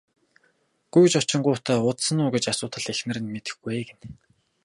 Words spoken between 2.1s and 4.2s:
уу гэж асуутал эхнэр нь мэдэхгүй ээ гэнэ.